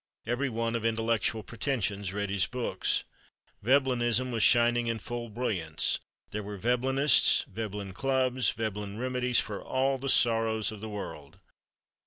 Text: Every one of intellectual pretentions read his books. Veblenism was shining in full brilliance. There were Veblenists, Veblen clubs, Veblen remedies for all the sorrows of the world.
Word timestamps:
Every 0.25 0.49
one 0.49 0.75
of 0.75 0.83
intellectual 0.83 1.43
pretentions 1.43 2.11
read 2.11 2.31
his 2.31 2.47
books. 2.47 3.03
Veblenism 3.63 4.31
was 4.31 4.41
shining 4.41 4.87
in 4.87 4.97
full 4.97 5.29
brilliance. 5.29 5.99
There 6.31 6.41
were 6.41 6.57
Veblenists, 6.57 7.43
Veblen 7.45 7.93
clubs, 7.93 8.49
Veblen 8.49 8.97
remedies 8.97 9.39
for 9.39 9.61
all 9.63 9.99
the 9.99 10.09
sorrows 10.09 10.71
of 10.71 10.81
the 10.81 10.89
world. 10.89 11.37